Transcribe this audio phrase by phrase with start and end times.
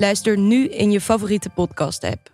[0.00, 2.30] Luister nu in je favoriete podcast-app.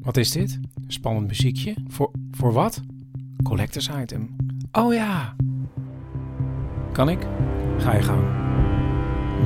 [0.00, 0.58] Wat is dit?
[0.86, 1.74] Spannend muziekje?
[1.88, 2.80] Voor, voor wat?
[3.42, 4.36] Collectors item.
[4.72, 5.36] Oh ja.
[6.92, 7.26] Kan ik?
[7.78, 8.22] Ga je gang.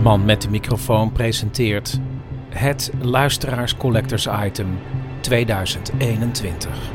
[0.02, 2.00] Man met de microfoon presenteert
[2.48, 4.78] het Luisteraars Collectors Item
[5.20, 6.92] 2021.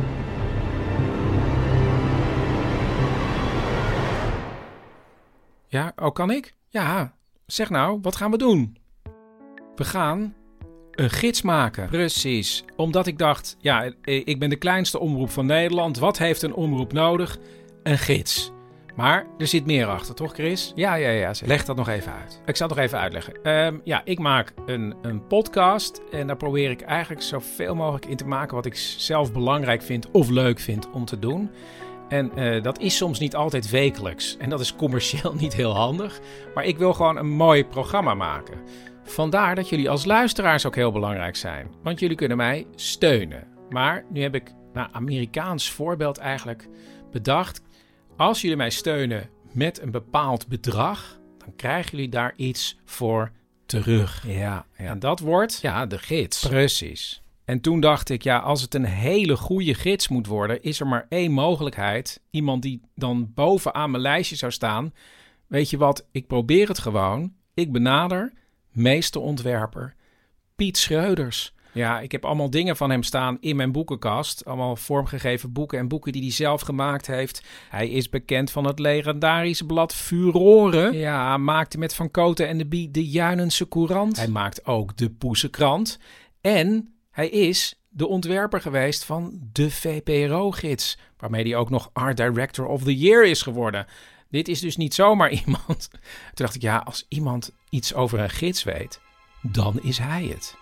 [5.68, 6.58] Ja, oh kan ik?
[6.72, 7.14] Ja,
[7.46, 8.78] zeg nou, wat gaan we doen?
[9.76, 10.36] We gaan
[10.92, 11.90] een gids maken.
[11.90, 12.64] Precies.
[12.76, 15.98] Omdat ik dacht, ja, ik ben de kleinste omroep van Nederland.
[15.98, 17.38] Wat heeft een omroep nodig?
[17.84, 18.52] Een gids.
[18.96, 20.72] Maar er zit meer achter, toch Chris?
[20.76, 21.32] Ja, ja, ja.
[21.46, 22.42] Leg dat nog even uit.
[22.46, 23.44] Ik zal het nog even uitleggen.
[23.44, 28.18] Ehm, ja, ik maak een, een podcast en daar probeer ik eigenlijk zoveel mogelijk in
[28.18, 31.50] te maken wat ik zelf belangrijk vind of leuk vind om te doen.
[32.10, 34.38] En uh, dat is soms niet altijd wekelijks.
[34.38, 36.20] En dat is commercieel niet heel handig.
[36.54, 38.58] Maar ik wil gewoon een mooi programma maken.
[39.04, 41.72] Vandaar dat jullie als luisteraars ook heel belangrijk zijn.
[41.84, 43.48] Want jullie kunnen mij steunen.
[43.70, 46.68] Maar nu heb ik naar Amerikaans voorbeeld eigenlijk
[47.12, 47.62] bedacht.
[48.18, 53.32] Als jullie mij steunen met een bepaald bedrag, dan krijgen jullie daar iets voor
[53.66, 54.24] terug.
[54.28, 54.86] Ja, ja.
[54.86, 56.48] En dat wordt ja, de gids.
[56.48, 57.22] Precies.
[57.50, 60.88] En toen dacht ik, ja, als het een hele goede gids moet worden, is er
[60.88, 62.22] maar één mogelijkheid.
[62.30, 64.94] Iemand die dan bovenaan mijn lijstje zou staan.
[65.48, 67.34] Weet je wat, ik probeer het gewoon.
[67.54, 68.34] Ik benader
[68.72, 69.96] meesterontwerper
[70.56, 71.54] Piet Schreuders.
[71.72, 74.46] Ja, ik heb allemaal dingen van hem staan in mijn boekenkast.
[74.46, 77.44] Allemaal vormgegeven boeken en boeken die hij zelf gemaakt heeft.
[77.70, 80.98] Hij is bekend van het legendarische blad Furore.
[80.98, 84.18] Ja, maakte met Van Koten en de Bie de Juinense Courant.
[84.18, 86.00] Hij maakt ook de Poesenkrant.
[86.42, 92.66] En hij is de ontwerper geweest van de VPRO-gids, waarmee hij ook nog Art Director
[92.66, 93.86] of the Year is geworden.
[94.30, 95.90] Dit is dus niet zomaar iemand.
[95.92, 96.00] Toen
[96.34, 99.00] dacht ik, ja, als iemand iets over een gids weet,
[99.42, 100.56] dan is hij het.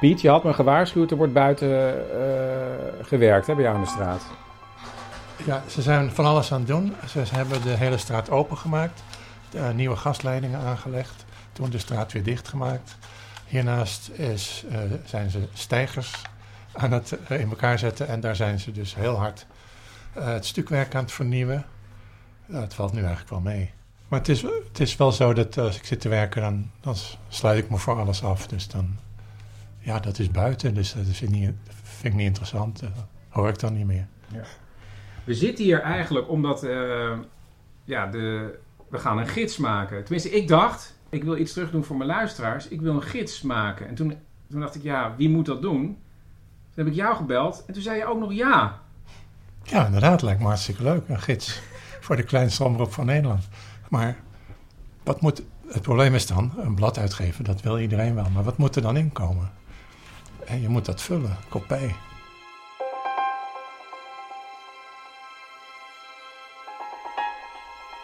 [0.00, 3.88] Piet, je had me gewaarschuwd, er wordt buiten uh, gewerkt hè, bij jou aan de
[3.88, 4.22] straat.
[5.44, 6.94] Ja, ze zijn van alles aan het doen.
[7.06, 9.02] Ze hebben de hele straat opengemaakt,
[9.54, 11.24] uh, nieuwe gasleidingen aangelegd,
[11.58, 12.96] toen de straat weer dichtgemaakt.
[13.46, 16.22] Hiernaast is, uh, zijn ze stijgers
[16.72, 19.46] aan het in elkaar zetten en daar zijn ze dus heel hard
[20.12, 21.64] het stukwerk aan het vernieuwen.
[22.46, 23.70] het valt nu eigenlijk wel mee.
[24.08, 26.94] Maar het is, het is wel zo dat als ik zit te werken, dan, dan
[27.28, 28.46] sluit ik me voor alles af.
[28.46, 28.96] Dus dan
[29.78, 32.80] ja, dat is buiten, dus dat vind ik niet, niet interessant.
[32.80, 32.90] Dat
[33.28, 34.06] hoor ik dan niet meer.
[34.32, 34.44] Ja.
[35.24, 37.18] We zitten hier eigenlijk omdat uh,
[37.84, 38.58] ja, de,
[38.88, 40.04] we gaan een gids maken.
[40.04, 42.68] Tenminste, ik dacht, ik wil iets terug doen voor mijn luisteraars.
[42.68, 43.88] Ik wil een gids maken.
[43.88, 44.14] En toen,
[44.50, 45.82] toen dacht ik, ja, wie moet dat doen?
[45.84, 48.80] Toen heb ik jou gebeld en toen zei je ook nog ja.
[49.62, 51.08] Ja, inderdaad, lijkt me hartstikke leuk.
[51.08, 51.60] Een gids
[52.00, 53.48] voor de kleinste omroep van Nederland.
[53.88, 54.16] Maar
[55.02, 58.30] wat moet, het probleem is dan, een blad uitgeven, dat wil iedereen wel.
[58.30, 59.50] Maar wat moet er dan inkomen?
[60.44, 61.94] En je moet dat vullen, kopij.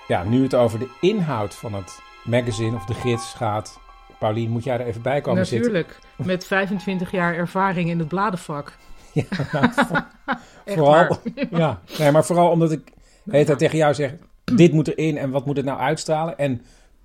[0.08, 3.80] Ja, nu het over de inhoud van het magazine of de gids gaat.
[4.18, 5.82] Paulien, moet jij er even bij komen Natuurlijk, zitten?
[6.16, 8.76] Natuurlijk, met 25 jaar ervaring in het bladenvak.
[9.12, 9.70] Ja, nou,
[10.76, 11.18] vooral,
[11.50, 12.92] ja, nee, maar vooral omdat ik
[13.30, 16.38] heet tegen jou zeg, dit moet erin en wat moet het nou uitstralen?
[16.38, 16.62] En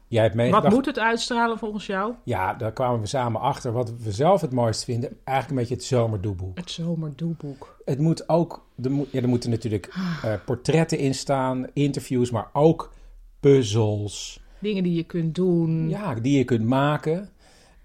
[0.10, 0.64] Jij hebt meegedacht...
[0.64, 2.14] Wat moet het uitstralen volgens jou?
[2.24, 3.72] Ja, daar kwamen we samen achter.
[3.72, 6.58] Wat we zelf het mooist vinden, eigenlijk een beetje het zomerdoeboek.
[6.58, 7.82] Het zomerdoeboek.
[7.86, 12.50] Het moet ook, er, moet, ja, er moeten natuurlijk uh, portretten in staan, interviews, maar
[12.54, 12.94] ook
[13.40, 14.42] puzzels.
[14.62, 15.90] Dingen die je kunt doen.
[15.90, 17.30] Ja, die je kunt maken.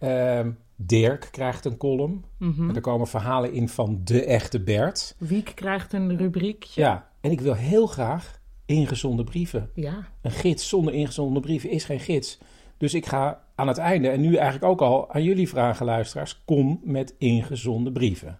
[0.00, 0.40] Uh,
[0.76, 2.24] Dirk krijgt een column.
[2.38, 2.74] Mm -hmm.
[2.74, 5.14] Er komen verhalen in van de echte Bert.
[5.18, 6.80] Wiek krijgt een rubriekje.
[6.80, 9.70] Ja, en ik wil heel graag ingezonden brieven.
[9.74, 10.08] Ja.
[10.22, 12.38] Een gids zonder ingezonden brieven is geen gids.
[12.78, 16.42] Dus ik ga aan het einde, en nu eigenlijk ook al aan jullie vragen, luisteraars,
[16.44, 18.38] kom met ingezonden brieven.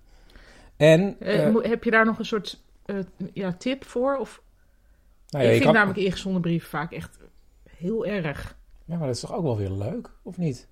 [0.76, 2.96] En Eh, eh, heb je daar nog een soort eh,
[3.32, 4.16] ja, tip voor?
[4.16, 4.42] Of,
[5.28, 7.18] nou ja, ik vind kan- namelijk ingezonden brieven vaak echt
[7.78, 8.56] heel erg.
[8.84, 10.68] ja, maar dat is toch ook wel weer leuk, of niet?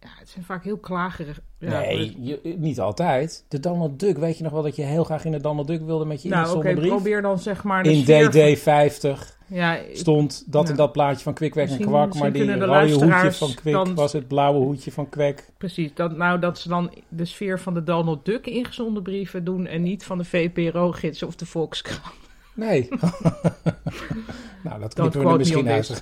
[0.00, 1.40] Ja, het zijn vaak heel klagerig.
[1.58, 3.44] Ja, nee, je- niet altijd.
[3.48, 5.82] De Donald Duck, weet je nog wel dat je heel graag in de Donald Duck
[5.82, 6.88] wilde met je Nou, oké, brief?
[6.88, 11.22] probeer dan zeg maar In sfeer van- DD50 Ja, ik- stond dat en dat plaatje
[11.22, 14.58] van Kwik, Kwek en Kwak, maar die rode hoedje van Kwik dan- was het blauwe
[14.64, 15.50] hoedje van Kwek.
[15.58, 15.94] precies.
[15.94, 19.66] Dat, nou, dat ze dan de sfeer van de Donald Duck ingezonden brieven doen...
[19.66, 22.14] en niet van de VPRO-gids of de Volkskrant.
[22.54, 22.88] Nee.
[24.64, 26.00] nou, dat knippen we er misschien uit.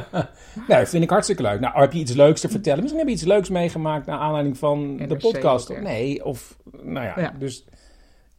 [0.68, 1.60] nee, vind ik hartstikke leuk.
[1.60, 2.78] Nou, heb je iets leuks te vertellen?
[2.78, 5.68] Misschien heb je iets leuks meegemaakt naar aanleiding van de podcast.
[5.68, 5.80] hè?
[5.80, 7.34] Nee, of, nou ja, Ja.
[7.38, 7.64] dus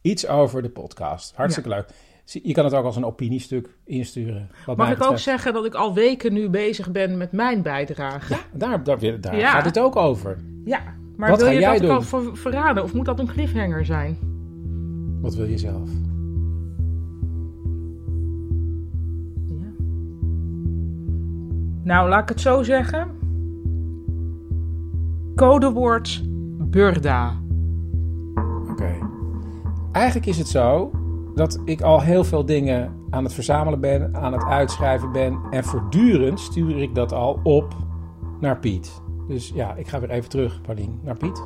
[0.00, 1.32] iets over de podcast.
[1.36, 1.86] Hartstikke leuk.
[2.24, 4.50] Je kan het ook als een opiniestuk insturen.
[4.66, 8.36] Wat Mag ik ook zeggen dat ik al weken nu bezig ben met mijn bijdrage?
[8.52, 9.50] Daar, daar, daar, daar Ja.
[9.50, 10.38] gaat het ook over.
[10.64, 10.80] Ja,
[11.16, 11.96] maar Wat wil ga je jij dat ook doen?
[11.96, 12.82] al ver- verraden?
[12.82, 14.18] Of moet dat een cliffhanger zijn?
[15.20, 15.90] Wat wil je zelf?
[21.82, 23.08] Nou, laat ik het zo zeggen.
[25.34, 26.22] Codewoord
[26.70, 27.40] Burda.
[28.70, 28.92] Oké.
[29.92, 30.90] Eigenlijk is het zo
[31.34, 35.40] dat ik al heel veel dingen aan het verzamelen ben, aan het uitschrijven ben.
[35.50, 37.76] En voortdurend stuur ik dat al op
[38.40, 39.02] naar Piet.
[39.28, 41.42] Dus ja, ik ga weer even terug, Paulien, naar Piet.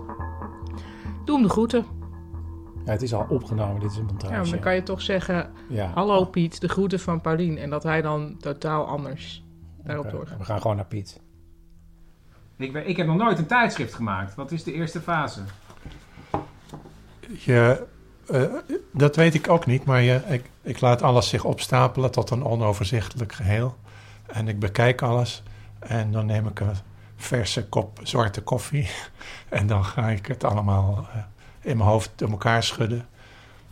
[1.25, 1.85] Doe hem de groeten.
[2.85, 4.51] Ja, het is al opgenomen, dit is een Ja, montage.
[4.51, 5.91] dan kan je toch zeggen: Ja.
[5.95, 7.59] Hallo Piet, de groeten van Paulien.
[7.59, 9.46] En dat hij dan totaal anders
[9.87, 10.29] daarop.
[10.39, 11.21] We gaan gewoon naar Piet.
[12.57, 14.35] Ik, ik heb nog nooit een tijdschrift gemaakt.
[14.35, 15.41] Wat is de eerste fase?
[17.39, 17.87] Je,
[18.27, 18.43] eh,
[18.93, 22.45] dat weet ik ook niet, maar je, ik, ik laat alles zich opstapelen tot een
[22.45, 23.77] onoverzichtelijk geheel.
[24.27, 25.43] En ik bekijk alles
[25.79, 26.75] en dan neem ik een
[27.17, 28.91] verse kop zwarte koffie.
[29.49, 31.19] En dan ga ik het allemaal eh,
[31.61, 33.07] in mijn hoofd door elkaar schudden.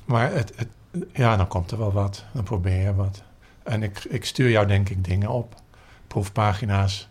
[0.04, 0.68] Maar het, het,
[1.12, 2.24] ja, dan komt er wel wat.
[2.32, 3.22] Dan probeer je wat.
[3.62, 5.54] En ik, ik stuur jou denk ik dingen op.
[6.14, 7.08] Proefpagina's.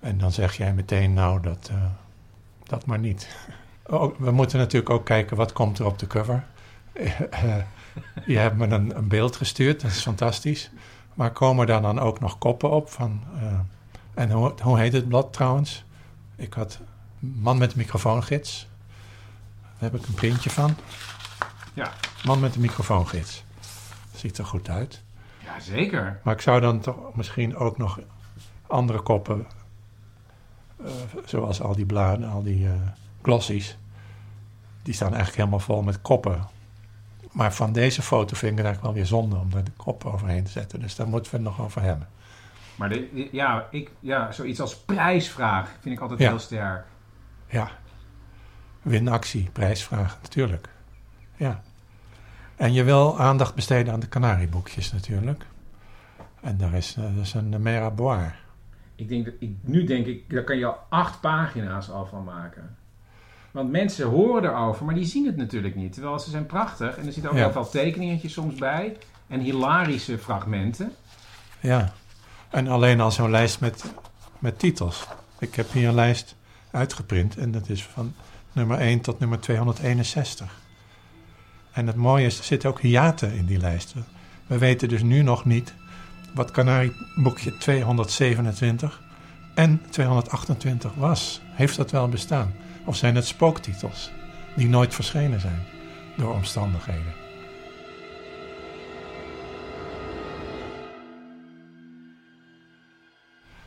[0.00, 1.84] En dan zeg jij meteen, nou, dat, eh,
[2.62, 3.28] dat maar niet.
[4.18, 6.44] We moeten natuurlijk ook kijken wat komt er op de cover.
[7.30, 7.56] Eh,
[8.26, 10.70] je hebt me een, een beeld gestuurd, dat is fantastisch.
[11.14, 12.90] Maar komen daar dan ook nog koppen op?
[12.90, 13.58] Van, eh,
[14.14, 15.84] en hoe, hoe heet het blad trouwens?
[16.36, 16.80] Ik had
[17.18, 18.68] Man met de microfoongids.
[19.60, 20.76] Daar heb ik een printje van.
[21.74, 21.92] Ja.
[22.24, 23.44] Man met de microfoongids.
[24.14, 25.02] Ziet er goed uit.
[25.44, 26.20] Ja, zeker.
[26.22, 27.98] Maar ik zou dan toch misschien ook nog
[28.68, 29.46] andere koppen,
[30.84, 30.90] eh,
[31.24, 32.72] zoals al die bladen, al die eh,
[33.22, 33.78] glossies,
[34.82, 36.46] die staan eigenlijk helemaal vol met koppen.
[37.32, 40.04] Maar van deze foto vind ik het eigenlijk wel weer zonde om er de kop
[40.04, 40.80] overheen te zetten.
[40.80, 42.08] Dus daar moeten we het nog over hebben.
[42.74, 46.28] Maar de, ja, ik, ja, zoiets als prijsvraag vind ik altijd Ja.
[46.28, 46.86] heel sterk.
[47.46, 47.70] Ja,
[48.82, 50.68] winactie, prijsvraag, natuurlijk.
[51.36, 51.62] Ja.
[52.56, 55.46] En je wil aandacht besteden aan de kanarieboekjes natuurlijk.
[56.40, 58.32] En daar is, eh, dat is een mera boire.
[58.98, 62.24] Ik denk dat, ik, nu denk ik, daar kan je al acht pagina's al van
[62.24, 62.76] maken.
[63.50, 65.92] Want mensen horen erover, maar die zien het natuurlijk niet.
[65.92, 67.42] Terwijl ze zijn prachtig en er zitten ook Ja.
[67.44, 68.96] heel veel tekeningetjes soms bij.
[69.26, 70.92] En hilarische fragmenten.
[71.60, 71.92] Ja,
[72.50, 73.84] en alleen al zo'n lijst met,
[74.38, 75.06] met titels.
[75.38, 76.36] Ik heb hier een lijst
[76.70, 78.14] uitgeprint en dat is van
[78.52, 80.60] nummer 1 tot nummer 261.
[81.72, 83.94] En het mooie is, er zitten ook hiaten in die lijst.
[84.46, 85.74] We weten dus nu nog niet
[86.34, 89.02] wat Canarieboekje 227
[89.54, 91.40] en 228 was.
[91.44, 92.52] Heeft dat wel bestaan?
[92.84, 94.10] Of zijn het spooktitels
[94.56, 95.62] die nooit verschenen zijn
[96.16, 97.26] door omstandigheden?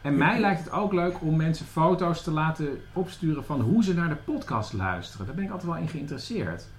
[0.01, 3.93] En mij lijkt het ook leuk om mensen foto's te laten opsturen van hoe ze
[3.93, 5.25] naar de podcast luisteren.
[5.25, 6.69] Daar ben ik altijd wel in geïnteresseerd.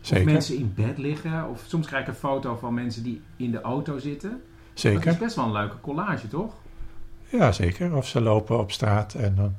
[0.00, 1.48] Of Zeker, mensen in bed liggen.
[1.48, 4.42] Of soms krijg ik een foto van mensen die in de auto zitten.
[4.82, 5.10] Dat zeker.
[5.10, 6.54] is best wel een leuke collage, toch?
[7.30, 7.94] Ja, zeker.
[7.94, 9.56] Of ze lopen op straat en dan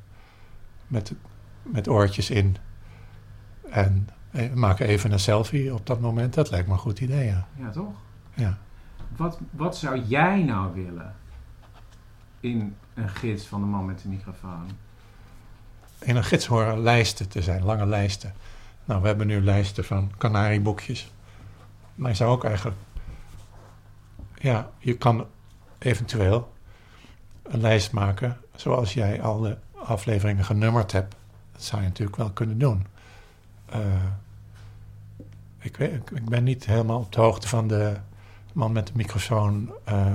[0.88, 1.14] met,
[1.62, 2.58] met oortjes in.
[3.70, 6.34] En eh, maken even een selfie op dat moment.
[6.34, 7.48] Dat lijkt me een goed idee, ja.
[7.56, 7.94] Ja, toch?
[8.34, 8.58] ja.
[9.16, 11.16] Wat, wat zou jij nou willen
[12.40, 14.70] in een gids van de man met de microfoon?
[16.00, 18.34] In een gids horen lijsten te zijn, lange lijsten.
[18.86, 21.12] Nou, we hebben nu lijsten van kanarieboekjes.
[21.96, 22.78] Maar je zou ook eigenlijk...
[24.40, 25.28] Ja, je kan
[25.78, 26.52] eventueel
[27.44, 28.38] een lijst maken...
[28.56, 31.16] zoals jij al de afleveringen genummerd hebt.
[31.52, 32.86] Dat zou je natuurlijk wel kunnen doen.
[33.66, 33.80] Eh,
[35.60, 37.96] ik, weet, ik, ben niet helemaal op de hoogte van de
[38.54, 40.14] man met de microfoon, eh,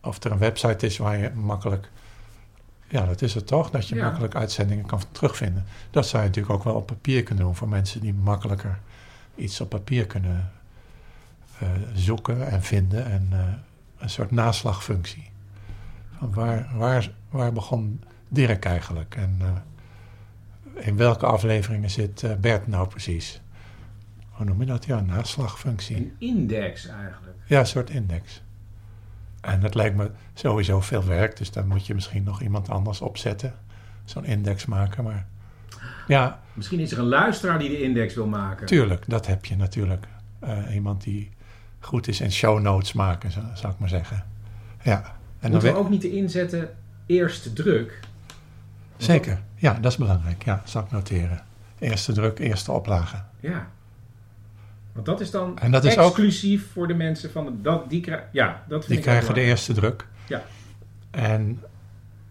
[0.00, 1.90] of er een website is waar je makkelijk,
[2.88, 4.04] ja, dat is het toch, dat je Ja.
[4.04, 5.64] makkelijk uitzendingen kan terugvinden.
[5.90, 8.78] Dat zou je natuurlijk ook wel op papier kunnen doen voor mensen die makkelijker
[9.34, 10.50] iets op papier kunnen
[11.94, 13.38] zoeken en vinden en eh,
[13.98, 15.30] een soort naslagfunctie.
[16.18, 22.66] Van waar, waar, waar begon Dirk eigenlijk en eh, in welke afleveringen zit eh, Bert
[22.66, 23.40] nou precies?
[24.28, 24.84] Hoe noem je dat?
[24.84, 25.96] Ja, een naslagfunctie.
[25.96, 27.36] Een index eigenlijk.
[27.46, 28.42] Ja, een soort index.
[29.40, 33.00] En dat lijkt me sowieso veel werk, dus dan moet je misschien nog iemand anders
[33.00, 33.54] opzetten.
[34.04, 35.26] Zo'n index maken, maar
[36.06, 38.66] ja, Misschien is er een luisteraar die de index wil maken.
[38.66, 40.06] tuurlijk, dat heb je natuurlijk.
[40.38, 41.30] Eh, iemand die
[41.80, 44.24] goed is in show notes maken, zou, ik maar zeggen.
[44.82, 46.74] Ja, en Moeten we we- ook niet de inzetten
[47.06, 48.00] eerste druk?
[48.96, 49.40] zeker.
[49.56, 50.44] Ja, dat is belangrijk.
[50.44, 51.42] Ja, zal ik noteren.
[51.78, 53.16] Eerste druk, eerste oplage.
[53.40, 53.68] Ja.
[54.92, 57.90] Want dat is dan En dat is ook- exclusief voor de mensen van de, dat
[57.90, 58.28] die krijgen.
[58.32, 60.06] Ja, dat Die krijgen de eerste druk.
[60.26, 60.42] Ja.
[61.10, 61.62] En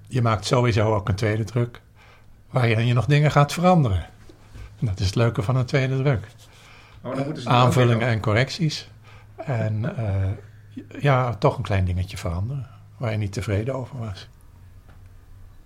[0.07, 1.81] je maakt sowieso ook een tweede druk,
[2.49, 4.05] waarin je nog dingen gaat veranderen.
[4.79, 6.27] En dat is het leuke van een tweede druk.
[7.01, 8.89] Oh, dan moeten ze Aanvullingen en correcties.
[9.45, 10.29] En eh,
[11.01, 12.67] ja, toch een klein dingetje veranderen,
[12.97, 14.29] waar je niet tevreden over was.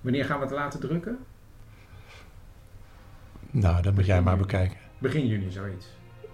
[0.02, 1.18] Wanneer gaan we het laten drukken?
[3.52, 4.78] Nou, dat moet jij maar bekijken.
[4.98, 5.88] Begin juni, zoiets.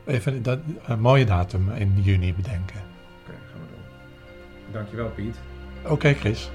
[0.06, 2.80] Even dat, een mooie datum in juni bedenken.
[3.22, 4.74] Oké, gaan we doen.
[4.74, 5.36] Dankjewel, Piet.
[5.86, 6.52] Oké, Chris.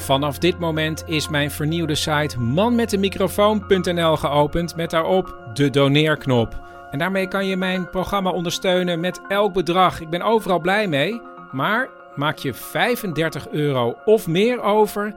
[0.00, 6.60] Vanaf dit moment is mijn vernieuwde site manmetdemicrofoon.nl geopend met daarop de doneerknop.
[6.90, 10.00] En daarmee kan je mijn programma ondersteunen met elk bedrag.
[10.00, 11.20] Ik ben overal blij mee,
[11.52, 15.14] maar maak je 35 euro of meer over,